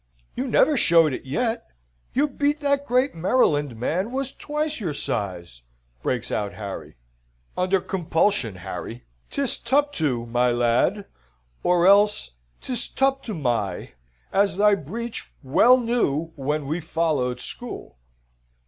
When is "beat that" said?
2.27-2.87